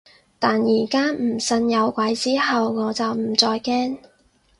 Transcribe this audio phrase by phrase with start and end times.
[0.39, 3.97] 但而家唔信有鬼之後，我就唔再驚